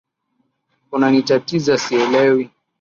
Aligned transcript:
Unanitatiza 0.95 1.73
sielewi 1.83 2.43